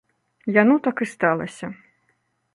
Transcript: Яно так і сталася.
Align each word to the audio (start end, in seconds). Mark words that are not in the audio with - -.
Яно 0.61 0.75
так 0.87 1.03
і 1.07 1.09
сталася. 1.13 1.71